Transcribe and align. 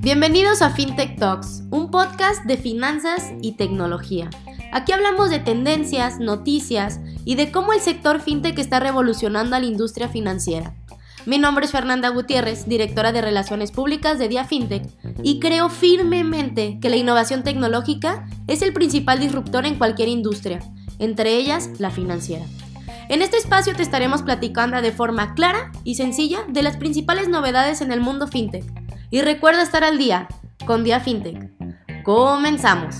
Bienvenidos 0.00 0.62
a 0.62 0.70
FinTech 0.70 1.18
Talks, 1.18 1.64
un 1.70 1.90
podcast 1.90 2.44
de 2.44 2.56
finanzas 2.56 3.32
y 3.42 3.52
tecnología. 3.52 4.30
Aquí 4.72 4.92
hablamos 4.92 5.30
de 5.30 5.40
tendencias, 5.40 6.20
noticias 6.20 7.00
y 7.24 7.34
de 7.34 7.50
cómo 7.50 7.72
el 7.72 7.80
sector 7.80 8.20
FinTech 8.20 8.58
está 8.58 8.78
revolucionando 8.78 9.56
a 9.56 9.58
la 9.58 9.66
industria 9.66 10.08
financiera. 10.08 10.76
Mi 11.26 11.38
nombre 11.38 11.64
es 11.64 11.72
Fernanda 11.72 12.10
Gutiérrez, 12.10 12.68
directora 12.68 13.10
de 13.10 13.20
Relaciones 13.20 13.72
Públicas 13.72 14.18
de 14.20 14.28
Dia 14.28 14.44
FinTech, 14.44 14.84
y 15.24 15.40
creo 15.40 15.70
firmemente 15.70 16.78
que 16.80 16.88
la 16.88 16.96
innovación 16.96 17.42
tecnológica 17.42 18.28
es 18.46 18.62
el 18.62 18.72
principal 18.72 19.18
disruptor 19.18 19.66
en 19.66 19.76
cualquier 19.76 20.08
industria, 20.08 20.60
entre 21.00 21.34
ellas 21.34 21.68
la 21.80 21.90
financiera. 21.90 22.44
En 23.08 23.22
este 23.22 23.36
espacio 23.36 23.76
te 23.76 23.84
estaremos 23.84 24.22
platicando 24.22 24.82
de 24.82 24.90
forma 24.90 25.34
clara 25.34 25.70
y 25.84 25.94
sencilla 25.94 26.40
de 26.48 26.64
las 26.64 26.76
principales 26.76 27.28
novedades 27.28 27.80
en 27.80 27.92
el 27.92 28.00
mundo 28.00 28.26
FinTech. 28.26 28.64
Y 29.10 29.20
recuerda 29.20 29.62
estar 29.62 29.84
al 29.84 29.96
día 29.96 30.26
con 30.66 30.82
Dia 30.82 30.98
FinTech. 30.98 31.52
Comenzamos. 32.02 32.96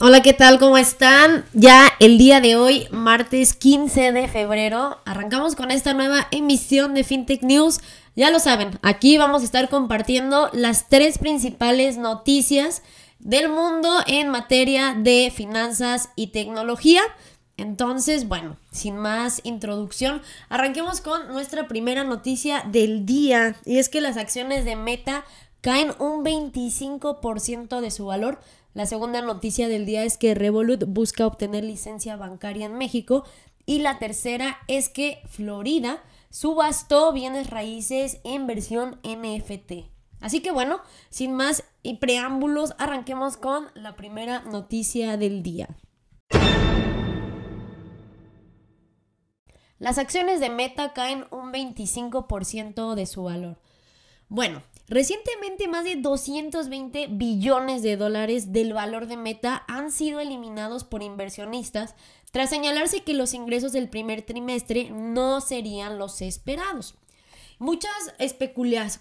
Hola, 0.00 0.22
¿qué 0.22 0.32
tal? 0.32 0.58
¿Cómo 0.58 0.76
están? 0.76 1.44
Ya 1.52 1.88
el 2.00 2.18
día 2.18 2.40
de 2.40 2.56
hoy, 2.56 2.88
martes 2.90 3.54
15 3.54 4.12
de 4.12 4.26
febrero, 4.26 4.98
arrancamos 5.04 5.54
con 5.54 5.70
esta 5.70 5.94
nueva 5.94 6.26
emisión 6.32 6.94
de 6.94 7.04
FinTech 7.04 7.42
News. 7.42 7.80
Ya 8.16 8.30
lo 8.30 8.40
saben, 8.40 8.78
aquí 8.82 9.18
vamos 9.18 9.42
a 9.42 9.44
estar 9.44 9.68
compartiendo 9.68 10.50
las 10.52 10.88
tres 10.88 11.18
principales 11.18 11.96
noticias 11.96 12.82
del 13.20 13.48
mundo 13.48 13.90
en 14.06 14.28
materia 14.28 14.94
de 14.94 15.32
finanzas 15.34 16.10
y 16.16 16.28
tecnología. 16.28 17.02
Entonces, 17.56 18.26
bueno, 18.26 18.56
sin 18.72 18.96
más 18.96 19.40
introducción, 19.44 20.22
arranquemos 20.48 21.00
con 21.00 21.28
nuestra 21.28 21.68
primera 21.68 22.04
noticia 22.04 22.64
del 22.66 23.06
día. 23.06 23.56
Y 23.64 23.78
es 23.78 23.88
que 23.88 24.00
las 24.00 24.16
acciones 24.16 24.64
de 24.64 24.76
Meta 24.76 25.24
caen 25.60 25.92
un 25.98 26.24
25% 26.24 27.80
de 27.80 27.90
su 27.90 28.06
valor 28.06 28.40
la 28.72 28.86
segunda 28.86 29.20
noticia 29.20 29.68
del 29.68 29.84
día 29.84 30.04
es 30.04 30.16
que 30.16 30.34
Revolut 30.34 30.84
busca 30.86 31.26
obtener 31.26 31.64
licencia 31.64 32.16
bancaria 32.16 32.66
en 32.66 32.78
México. 32.78 33.24
Y 33.66 33.80
la 33.80 33.98
tercera 33.98 34.58
es 34.68 34.88
que 34.88 35.20
Florida 35.28 36.02
subastó 36.30 37.12
bienes 37.12 37.50
raíces 37.50 38.18
en 38.22 38.46
versión 38.46 39.00
NFT. 39.02 39.90
Así 40.20 40.40
que 40.40 40.50
bueno, 40.50 40.80
sin 41.08 41.34
más 41.34 41.64
y 41.82 41.96
preámbulos, 41.96 42.74
arranquemos 42.78 43.36
con 43.36 43.68
la 43.74 43.96
primera 43.96 44.42
noticia 44.42 45.16
del 45.16 45.42
día. 45.42 45.68
Las 49.78 49.96
acciones 49.96 50.40
de 50.40 50.50
Meta 50.50 50.92
caen 50.92 51.24
un 51.30 51.52
25% 51.52 52.94
de 52.94 53.06
su 53.06 53.24
valor. 53.24 53.58
Bueno, 54.28 54.62
recientemente 54.88 55.68
más 55.68 55.84
de 55.84 55.96
220 55.96 57.08
billones 57.08 57.82
de 57.82 57.96
dólares 57.96 58.52
del 58.52 58.74
valor 58.74 59.06
de 59.06 59.16
Meta 59.16 59.64
han 59.66 59.90
sido 59.90 60.20
eliminados 60.20 60.84
por 60.84 61.02
inversionistas 61.02 61.94
tras 62.30 62.50
señalarse 62.50 63.02
que 63.02 63.14
los 63.14 63.32
ingresos 63.32 63.72
del 63.72 63.88
primer 63.88 64.20
trimestre 64.22 64.90
no 64.90 65.40
serían 65.40 65.98
los 65.98 66.20
esperados. 66.20 66.94
Muchas 67.60 67.92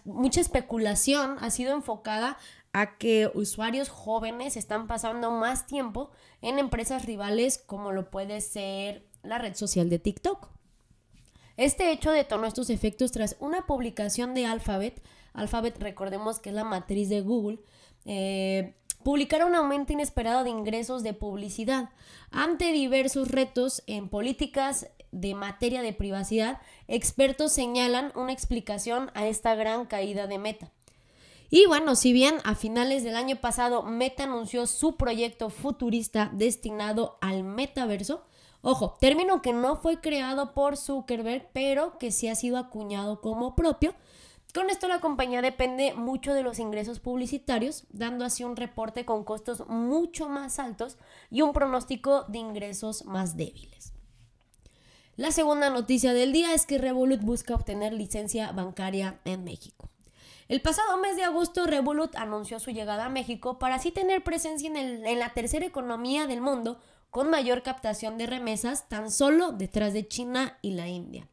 mucha 0.06 0.42
especulación 0.42 1.38
ha 1.40 1.50
sido 1.50 1.74
enfocada 1.74 2.38
a 2.72 2.98
que 2.98 3.32
usuarios 3.34 3.90
jóvenes 3.90 4.56
están 4.56 4.86
pasando 4.86 5.32
más 5.32 5.66
tiempo 5.66 6.12
en 6.44 6.60
empresas 6.60 7.06
rivales 7.06 7.58
como 7.58 7.92
lo 7.92 8.12
puede 8.12 8.42
ser 8.42 9.08
la 9.24 9.40
red 9.40 9.56
social 9.56 9.90
de 9.90 9.98
TikTok. 9.98 10.50
Este 11.58 11.92
hecho 11.92 12.12
detonó 12.12 12.46
estos 12.46 12.70
efectos 12.70 13.12
tras 13.12 13.36
una 13.40 13.66
publicación 13.66 14.36
de 14.36 14.46
Alphabet 14.46 15.02
Alphabet, 15.34 15.78
recordemos 15.80 16.40
que 16.40 16.50
es 16.50 16.56
la 16.56 16.64
matriz 16.64 17.10
de 17.10 17.22
Google, 17.22 17.60
eh, 18.06 18.76
un 19.06 19.56
aumento 19.56 19.94
inesperado 19.94 20.44
de 20.44 20.50
ingresos 20.50 21.04
de 21.04 21.14
publicidad. 21.14 21.90
Ante 22.32 22.72
diversos 22.72 23.30
retos 23.30 23.84
en 23.88 24.10
políticas 24.10 24.88
de 25.12 25.34
materia 25.36 25.82
de 25.82 25.94
privacidad, 25.94 26.62
expertos 26.88 27.52
señalan 27.52 28.12
una 28.16 28.34
explicación 28.34 29.12
a 29.14 29.28
esta 29.28 29.56
gran 29.56 29.86
caída 29.86 30.28
de 30.28 30.38
Meta. 30.38 30.72
Y 31.50 31.66
bueno, 31.66 31.96
si 31.96 32.14
bien 32.14 32.36
a 32.44 32.54
finales 32.54 33.04
del 33.04 33.16
año 33.16 33.38
pasado 33.38 33.84
Meta 33.84 34.24
anunció 34.24 34.68
su 34.68 34.98
proyecto 34.98 35.50
futurista 35.50 36.30
destinado 36.34 37.18
al 37.22 37.44
metaverso, 37.44 38.24
ojo, 38.62 38.98
término 39.00 39.42
que 39.42 39.54
no 39.54 39.76
fue 39.76 40.00
creado 40.00 40.54
por 40.54 40.78
Zuckerberg, 40.78 41.50
pero 41.54 41.98
que 41.98 42.12
sí 42.12 42.28
ha 42.28 42.36
sido 42.36 42.58
acuñado 42.58 43.20
como 43.22 43.56
propio, 43.56 43.96
con 44.54 44.72
esto 44.72 44.88
la 44.88 45.00
compañía 45.00 45.44
depende 45.44 45.94
mucho 45.94 46.34
de 46.34 46.42
los 46.42 46.58
ingresos 46.58 47.00
publicitarios, 47.00 47.86
dando 47.92 48.26
así 48.26 48.44
un 48.44 48.56
reporte 48.56 49.06
con 49.06 49.24
costos 49.24 49.68
mucho 49.68 50.28
más 50.28 50.58
altos 50.58 50.98
y 51.30 51.42
un 51.42 51.54
pronóstico 51.54 52.24
de 52.24 52.40
ingresos 52.40 53.06
más 53.06 53.38
débiles. 53.38 53.94
La 55.20 55.34
segunda 55.34 55.70
noticia 55.70 56.14
del 56.14 56.32
día 56.32 56.54
es 56.54 56.66
que 56.66 56.78
Revolut 56.78 57.20
busca 57.20 57.54
obtener 57.54 57.92
licencia 57.92 58.54
bancaria 58.54 59.20
en 59.26 59.44
México. 59.44 59.90
El 60.48 60.62
pasado 60.62 60.98
mes 60.98 61.18
de 61.18 61.26
agosto, 61.26 61.66
Revolut 61.66 62.16
anunció 62.16 62.58
su 62.62 62.72
llegada 62.72 63.08
a 63.08 63.10
México 63.10 63.60
para 63.60 63.76
así 63.76 63.92
tener 63.92 64.24
presencia 64.24 64.70
en, 64.70 65.06
en 65.06 65.20
la 65.20 65.34
tercera 65.34 65.66
economía 65.66 66.26
del 66.26 66.40
mundo 66.40 66.80
con 67.10 67.30
mayor 67.30 67.64
captación 67.64 68.18
de 68.18 68.28
remesas 68.28 68.88
tan 68.88 69.12
solo 69.12 69.52
detrás 69.52 69.92
de 69.92 70.08
China 70.08 70.58
y 70.62 70.72
la 70.72 70.88
India. 70.88 71.28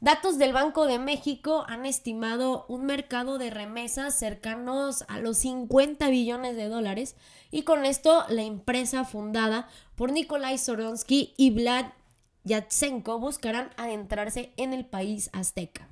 Datos 0.00 0.38
del 0.38 0.54
Banco 0.54 0.86
de 0.86 0.98
México 0.98 1.66
han 1.68 1.84
estimado 1.84 2.64
un 2.68 2.86
mercado 2.86 3.36
de 3.36 3.50
remesas 3.50 4.18
cercanos 4.18 5.04
a 5.08 5.18
los 5.18 5.36
50 5.36 6.08
billones 6.08 6.56
de 6.56 6.70
dólares 6.70 7.16
y 7.50 7.64
con 7.64 7.84
esto 7.84 8.24
la 8.30 8.44
empresa 8.44 9.04
fundada 9.04 9.68
por 9.94 10.10
Nikolai 10.10 10.56
Soronsky 10.56 11.34
y 11.36 11.50
Vlad 11.50 11.84
Yatsenko 12.44 13.18
buscarán 13.18 13.70
adentrarse 13.76 14.52
en 14.56 14.72
el 14.72 14.86
país 14.86 15.30
azteca. 15.32 15.88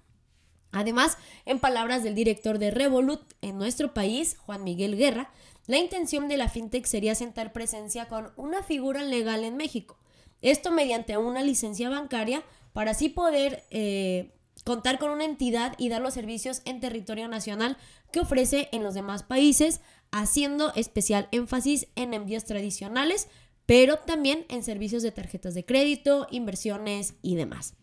Además, 0.70 1.16
en 1.46 1.60
palabras 1.60 2.02
del 2.02 2.14
director 2.14 2.58
de 2.58 2.70
Revolut 2.70 3.22
en 3.40 3.56
nuestro 3.58 3.94
país, 3.94 4.36
Juan 4.38 4.64
Miguel 4.64 4.96
Guerra, 4.96 5.30
la 5.66 5.78
intención 5.78 6.28
de 6.28 6.36
la 6.36 6.48
fintech 6.48 6.86
sería 6.86 7.14
sentar 7.14 7.52
presencia 7.52 8.06
con 8.06 8.32
una 8.36 8.62
figura 8.62 9.02
legal 9.02 9.44
en 9.44 9.56
México. 9.56 9.98
Esto 10.40 10.70
mediante 10.70 11.16
una 11.16 11.42
licencia 11.42 11.90
bancaria 11.90 12.42
para 12.72 12.92
así 12.92 13.08
poder 13.08 13.64
eh, 13.70 14.32
contar 14.64 14.98
con 14.98 15.10
una 15.10 15.24
entidad 15.24 15.74
y 15.78 15.88
dar 15.88 16.00
los 16.00 16.14
servicios 16.14 16.62
en 16.64 16.80
territorio 16.80 17.28
nacional 17.28 17.76
que 18.12 18.20
ofrece 18.20 18.68
en 18.72 18.82
los 18.82 18.94
demás 18.94 19.22
países, 19.22 19.80
haciendo 20.10 20.72
especial 20.74 21.28
énfasis 21.32 21.88
en 21.96 22.14
envíos 22.14 22.44
tradicionales, 22.44 23.28
pero 23.68 23.98
también 23.98 24.46
en 24.48 24.62
servicios 24.62 25.02
de 25.02 25.12
tarjetas 25.12 25.52
de 25.52 25.66
crédito, 25.66 26.26
inversiones 26.30 27.12
y 27.20 27.34
demás. 27.34 27.74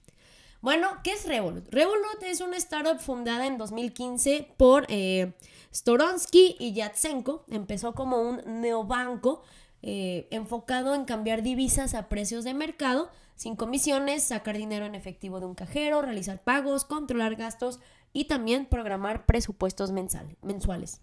Bueno, 0.60 0.88
¿qué 1.04 1.12
es 1.12 1.28
Revolut? 1.28 1.70
Revolut 1.70 2.24
es 2.24 2.42
una 2.42 2.58
startup 2.58 2.98
fundada 2.98 3.46
en 3.46 3.60
2015 3.60 4.48
por 4.58 4.88
eh, 4.90 5.34
Storonsky 5.72 6.56
y 6.60 6.74
Yatsenko. 6.74 7.46
Empezó 7.50 7.94
como 7.94 8.20
un 8.20 8.62
neobanco 8.62 9.44
eh, 9.84 10.28
enfocado 10.32 10.96
en 10.96 11.06
cambiar 11.06 11.44
divisas 11.44 11.94
a 11.94 12.10
precios 12.10 12.44
de 12.46 12.56
mercado 12.56 13.12
sin 13.36 13.56
comisiones, 13.56 14.24
sacar 14.24 14.58
dinero 14.58 14.88
en 14.88 14.96
efectivo 14.96 15.40
de 15.40 15.46
un 15.46 15.54
cajero, 15.54 16.02
realizar 16.02 16.42
pagos, 16.42 16.84
controlar 16.84 17.36
gastos 17.36 17.80
y 18.12 18.26
también 18.26 18.66
programar 18.66 19.28
presupuestos 19.28 19.92
mensuales. 19.92 21.00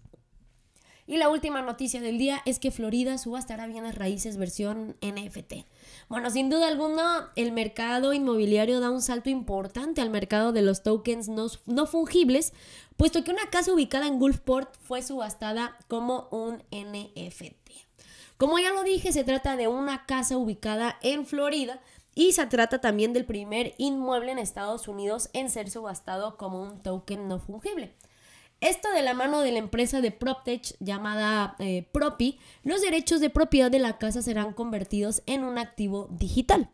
Y 1.05 1.17
la 1.17 1.29
última 1.29 1.61
noticia 1.61 1.99
del 1.99 2.17
día 2.17 2.41
es 2.45 2.59
que 2.59 2.71
Florida 2.71 3.17
subastará 3.17 3.67
bienes 3.67 3.95
raíces 3.95 4.37
versión 4.37 4.95
NFT. 5.01 5.65
Bueno, 6.07 6.29
sin 6.29 6.49
duda 6.49 6.67
alguna, 6.67 7.31
el 7.35 7.51
mercado 7.51 8.13
inmobiliario 8.13 8.79
da 8.79 8.89
un 8.89 9.01
salto 9.01 9.29
importante 9.29 10.01
al 10.01 10.09
mercado 10.09 10.53
de 10.53 10.61
los 10.61 10.81
tokens 10.81 11.27
no, 11.27 11.47
no 11.65 11.87
fungibles, 11.87 12.53
puesto 12.95 13.23
que 13.23 13.31
una 13.31 13.49
casa 13.49 13.73
ubicada 13.73 14.07
en 14.07 14.17
Gulfport 14.17 14.75
fue 14.81 15.01
subastada 15.01 15.77
como 15.89 16.29
un 16.31 16.63
NFT. 16.71 17.71
Como 18.37 18.59
ya 18.59 18.71
lo 18.71 18.83
dije, 18.83 19.11
se 19.11 19.23
trata 19.23 19.57
de 19.57 19.67
una 19.67 20.05
casa 20.05 20.37
ubicada 20.37 20.97
en 21.01 21.25
Florida 21.25 21.81
y 22.15 22.33
se 22.33 22.45
trata 22.45 22.79
también 22.79 23.13
del 23.13 23.25
primer 23.25 23.73
inmueble 23.77 24.31
en 24.31 24.39
Estados 24.39 24.87
Unidos 24.87 25.29
en 25.33 25.49
ser 25.49 25.69
subastado 25.69 26.37
como 26.37 26.61
un 26.61 26.81
token 26.81 27.27
no 27.27 27.39
fungible. 27.39 27.93
Esto 28.63 28.89
de 28.93 29.01
la 29.01 29.13
mano 29.13 29.41
de 29.41 29.51
la 29.51 29.59
empresa 29.59 29.99
de 29.99 30.11
PropTech 30.11 30.77
llamada 30.79 31.57
eh, 31.59 31.85
Propi, 31.91 32.39
los 32.63 32.81
derechos 32.81 33.19
de 33.19 33.29
propiedad 33.29 33.69
de 33.69 33.79
la 33.79 33.97
casa 33.97 34.21
serán 34.21 34.53
convertidos 34.53 35.21
en 35.25 35.43
un 35.43 35.57
activo 35.57 36.07
digital. 36.11 36.69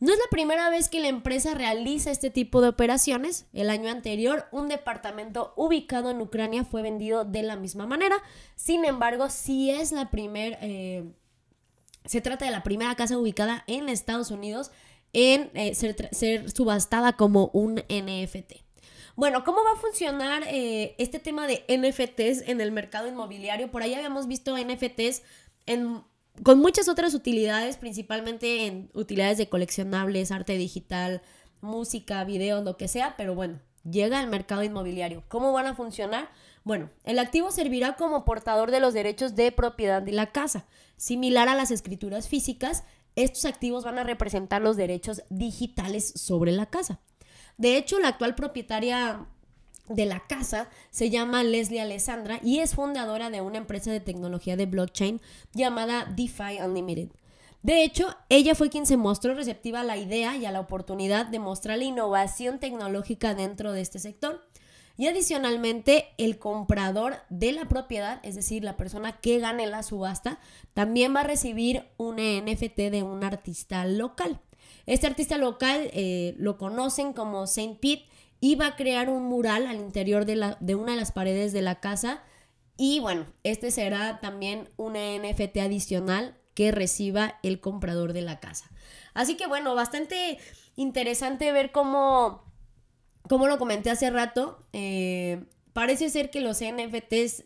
No 0.00 0.12
es 0.12 0.18
la 0.18 0.28
primera 0.32 0.68
vez 0.68 0.88
que 0.88 0.98
la 0.98 1.06
empresa 1.06 1.54
realiza 1.54 2.10
este 2.10 2.30
tipo 2.30 2.60
de 2.60 2.66
operaciones. 2.66 3.46
El 3.52 3.70
año 3.70 3.88
anterior, 3.88 4.46
un 4.50 4.66
departamento 4.66 5.52
ubicado 5.54 6.10
en 6.10 6.20
Ucrania 6.20 6.64
fue 6.64 6.82
vendido 6.82 7.24
de 7.24 7.44
la 7.44 7.54
misma 7.54 7.86
manera. 7.86 8.16
Sin 8.56 8.84
embargo, 8.84 9.30
sí 9.30 9.70
es 9.70 9.92
la 9.92 10.10
primera... 10.10 10.58
Eh, 10.60 11.04
se 12.04 12.20
trata 12.20 12.46
de 12.46 12.50
la 12.50 12.64
primera 12.64 12.96
casa 12.96 13.16
ubicada 13.16 13.62
en 13.68 13.88
Estados 13.88 14.32
Unidos 14.32 14.72
en 15.12 15.52
eh, 15.54 15.76
ser, 15.76 16.50
subastada 16.50 17.12
como 17.12 17.50
un 17.52 17.76
NFT. 17.88 18.67
Bueno, 19.18 19.42
¿cómo 19.42 19.64
va 19.64 19.72
a 19.72 19.80
funcionar 19.80 20.44
eh, 20.46 20.94
este 20.98 21.18
tema 21.18 21.48
de 21.48 21.64
NFTs 21.66 22.48
en 22.48 22.60
el 22.60 22.70
mercado 22.70 23.08
inmobiliario? 23.08 23.68
Por 23.68 23.82
ahí 23.82 23.92
habíamos 23.92 24.28
visto 24.28 24.56
NFTs 24.56 25.22
con 26.44 26.60
muchas 26.60 26.88
otras 26.88 27.14
utilidades, 27.14 27.78
principalmente 27.78 28.66
en 28.66 28.92
utilidades 28.94 29.36
de 29.36 29.48
coleccionables, 29.48 30.30
arte 30.30 30.56
digital, 30.56 31.20
música, 31.60 32.22
videos, 32.22 32.64
lo 32.64 32.76
que 32.76 32.86
sea, 32.86 33.16
pero 33.16 33.34
bueno, 33.34 33.58
llega 33.82 34.20
al 34.20 34.28
mercado 34.28 34.62
inmobiliario. 34.62 35.24
¿Cómo 35.26 35.52
van 35.52 35.66
a 35.66 35.74
funcionar? 35.74 36.30
Bueno, 36.62 36.88
el 37.02 37.18
activo 37.18 37.50
servirá 37.50 37.96
como 37.96 38.24
portador 38.24 38.70
de 38.70 38.78
los 38.78 38.94
derechos 38.94 39.34
de 39.34 39.50
propiedad 39.50 40.00
de 40.00 40.12
la 40.12 40.30
casa. 40.30 40.68
Similar 40.96 41.48
a 41.48 41.56
las 41.56 41.72
escrituras 41.72 42.28
físicas, 42.28 42.84
estos 43.16 43.46
activos 43.46 43.82
van 43.82 43.98
a 43.98 44.04
representar 44.04 44.62
los 44.62 44.76
derechos 44.76 45.24
digitales 45.28 46.12
sobre 46.14 46.52
la 46.52 46.66
casa. 46.66 47.00
De 47.58 47.76
hecho, 47.76 47.98
la 47.98 48.08
actual 48.08 48.34
propietaria 48.34 49.26
de 49.88 50.06
la 50.06 50.20
casa 50.20 50.68
se 50.90 51.10
llama 51.10 51.42
Leslie 51.42 51.80
Alessandra 51.80 52.40
y 52.42 52.60
es 52.60 52.74
fundadora 52.74 53.30
de 53.30 53.40
una 53.40 53.58
empresa 53.58 53.90
de 53.90 54.00
tecnología 54.00 54.56
de 54.56 54.66
blockchain 54.66 55.20
llamada 55.52 56.04
DeFi 56.04 56.60
Unlimited. 56.64 57.08
De 57.62 57.82
hecho, 57.82 58.14
ella 58.28 58.54
fue 58.54 58.70
quien 58.70 58.86
se 58.86 58.96
mostró 58.96 59.34
receptiva 59.34 59.80
a 59.80 59.84
la 59.84 59.96
idea 59.96 60.36
y 60.36 60.46
a 60.46 60.52
la 60.52 60.60
oportunidad 60.60 61.26
de 61.26 61.40
mostrar 61.40 61.78
la 61.78 61.84
innovación 61.84 62.60
tecnológica 62.60 63.34
dentro 63.34 63.72
de 63.72 63.80
este 63.80 63.98
sector. 63.98 64.46
Y 64.96 65.06
adicionalmente, 65.06 66.08
el 66.18 66.38
comprador 66.38 67.16
de 67.30 67.52
la 67.52 67.68
propiedad, 67.68 68.20
es 68.24 68.34
decir, 68.34 68.64
la 68.64 68.76
persona 68.76 69.20
que 69.20 69.38
gane 69.38 69.66
la 69.66 69.82
subasta, 69.82 70.40
también 70.74 71.14
va 71.14 71.20
a 71.20 71.24
recibir 71.24 71.84
un 71.96 72.16
NFT 72.16 72.76
de 72.90 73.02
un 73.02 73.22
artista 73.22 73.84
local. 73.84 74.40
Este 74.86 75.06
artista 75.06 75.38
local 75.38 75.90
eh, 75.92 76.34
lo 76.38 76.58
conocen 76.58 77.12
como 77.12 77.46
Saint 77.46 77.78
Pete 77.78 78.06
y 78.40 78.54
va 78.54 78.68
a 78.68 78.76
crear 78.76 79.10
un 79.10 79.24
mural 79.24 79.66
al 79.66 79.76
interior 79.76 80.24
de, 80.24 80.36
la, 80.36 80.56
de 80.60 80.74
una 80.74 80.92
de 80.92 80.98
las 80.98 81.12
paredes 81.12 81.52
de 81.52 81.62
la 81.62 81.80
casa. 81.80 82.22
Y 82.76 83.00
bueno, 83.00 83.26
este 83.42 83.70
será 83.70 84.20
también 84.20 84.68
un 84.76 84.94
NFT 84.94 85.58
adicional 85.58 86.36
que 86.54 86.70
reciba 86.70 87.38
el 87.42 87.60
comprador 87.60 88.12
de 88.12 88.22
la 88.22 88.40
casa. 88.40 88.70
Así 89.14 89.36
que 89.36 89.46
bueno, 89.46 89.74
bastante 89.74 90.38
interesante 90.76 91.50
ver 91.52 91.72
cómo, 91.72 92.44
como 93.28 93.46
lo 93.46 93.58
comenté 93.58 93.90
hace 93.90 94.10
rato, 94.10 94.64
eh, 94.72 95.44
parece 95.72 96.10
ser 96.10 96.30
que 96.30 96.40
los 96.40 96.60
NFTs 96.60 97.44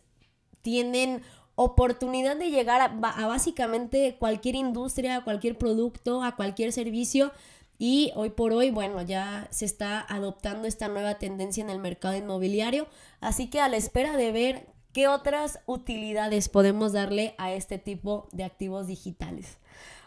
tienen 0.61 1.21
oportunidad 1.55 2.35
de 2.35 2.49
llegar 2.49 2.81
a, 2.81 3.09
a, 3.09 3.27
básicamente 3.27 4.15
cualquier 4.19 4.55
industria, 4.55 5.17
a 5.17 5.23
cualquier 5.23 5.57
producto, 5.57 6.23
a 6.23 6.35
cualquier 6.35 6.71
servicio. 6.71 7.31
Y 7.79 8.11
hoy 8.15 8.29
por 8.29 8.53
hoy, 8.53 8.71
bueno, 8.71 9.01
ya 9.01 9.47
se 9.51 9.65
está 9.65 10.05
adoptando 10.07 10.67
esta 10.67 10.87
nueva 10.87 11.15
tendencia 11.15 11.63
en 11.63 11.69
el 11.69 11.79
mercado 11.79 12.15
inmobiliario. 12.15 12.87
Así 13.19 13.47
que 13.49 13.59
a 13.59 13.69
la 13.69 13.77
espera 13.77 14.15
de 14.15 14.31
ver 14.31 14.73
¿Qué 14.93 15.07
otras 15.07 15.59
utilidades 15.65 16.49
podemos 16.49 16.93
darle 16.93 17.33
a 17.39 17.51
este 17.51 17.79
tipo 17.79 18.27
de 18.31 18.43
activos 18.43 18.85
digitales? 18.85 19.57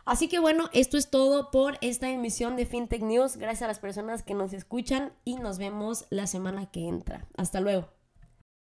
Así 0.04 0.28
que 0.28 0.38
bueno, 0.38 0.70
esto 0.72 0.96
es 0.96 1.10
todo 1.10 1.50
por 1.50 1.76
esta 1.80 2.08
emisión 2.08 2.54
de 2.54 2.66
FinTech 2.66 3.02
News. 3.02 3.36
Gracias 3.36 3.62
a 3.62 3.66
las 3.66 3.80
personas 3.80 4.22
que 4.22 4.34
nos 4.34 4.52
escuchan 4.52 5.12
y 5.24 5.38
nos 5.38 5.58
vemos 5.58 6.06
la 6.10 6.28
semana 6.28 6.70
que 6.70 6.86
entra. 6.86 7.26
Hasta 7.36 7.58
luego. 7.58 7.95